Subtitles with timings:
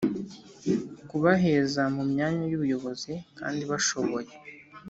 [1.09, 4.31] kubaheza mu myanya y ubuyobozi kandi bashoboye